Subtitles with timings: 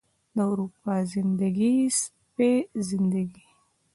[0.35, 2.53] د اروپا زندګي، سپۍ
[2.87, 3.45] زندګي